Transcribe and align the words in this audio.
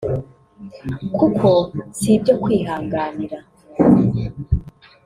kuko 1.17 1.49
si 1.97 2.07
ibyo 2.15 2.33
kwihanganira” 2.43 3.39